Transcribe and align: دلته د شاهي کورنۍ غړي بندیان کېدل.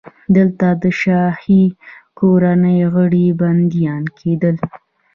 دلته 0.35 0.67
د 0.81 0.83
شاهي 1.01 1.63
کورنۍ 2.19 2.79
غړي 2.93 3.27
بندیان 3.39 4.03
کېدل. 4.19 4.55